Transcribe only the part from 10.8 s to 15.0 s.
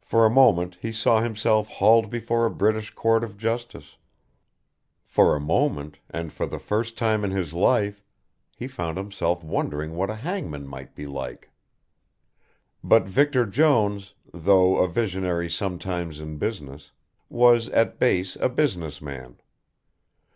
be like. But Victor Jones, though a